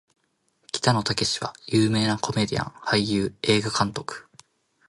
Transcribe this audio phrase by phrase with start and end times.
[0.71, 4.27] 北野武は有名なコメディアン・俳優・映画監督